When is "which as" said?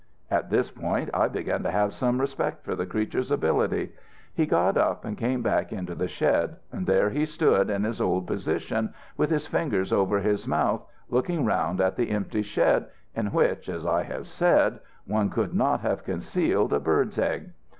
13.27-13.85